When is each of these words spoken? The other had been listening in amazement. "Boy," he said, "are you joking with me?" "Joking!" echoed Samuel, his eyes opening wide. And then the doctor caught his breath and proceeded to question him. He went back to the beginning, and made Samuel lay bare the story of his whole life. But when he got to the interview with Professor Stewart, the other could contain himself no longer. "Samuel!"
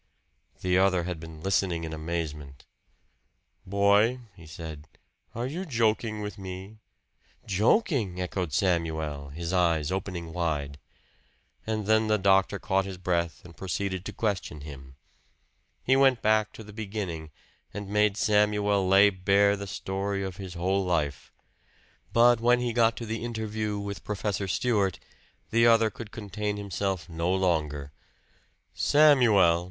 The 0.61 0.79
other 0.79 1.03
had 1.03 1.19
been 1.19 1.43
listening 1.43 1.83
in 1.83 1.93
amazement. 1.93 2.65
"Boy," 3.67 4.21
he 4.35 4.47
said, 4.47 4.87
"are 5.35 5.45
you 5.45 5.63
joking 5.63 6.21
with 6.21 6.39
me?" 6.39 6.79
"Joking!" 7.45 8.19
echoed 8.19 8.51
Samuel, 8.51 9.29
his 9.29 9.53
eyes 9.53 9.91
opening 9.91 10.33
wide. 10.33 10.79
And 11.67 11.85
then 11.85 12.07
the 12.07 12.17
doctor 12.17 12.57
caught 12.57 12.85
his 12.85 12.97
breath 12.97 13.45
and 13.45 13.55
proceeded 13.55 14.03
to 14.05 14.11
question 14.11 14.61
him. 14.61 14.95
He 15.83 15.95
went 15.95 16.23
back 16.23 16.51
to 16.53 16.63
the 16.63 16.73
beginning, 16.73 17.29
and 17.71 17.87
made 17.87 18.17
Samuel 18.17 18.87
lay 18.87 19.11
bare 19.11 19.55
the 19.55 19.67
story 19.67 20.23
of 20.23 20.37
his 20.37 20.55
whole 20.55 20.83
life. 20.83 21.31
But 22.11 22.39
when 22.41 22.59
he 22.59 22.73
got 22.73 22.97
to 22.97 23.05
the 23.05 23.23
interview 23.23 23.77
with 23.77 24.03
Professor 24.03 24.47
Stewart, 24.47 24.97
the 25.51 25.67
other 25.67 25.91
could 25.91 26.09
contain 26.09 26.57
himself 26.57 27.07
no 27.07 27.31
longer. 27.31 27.91
"Samuel!" 28.73 29.59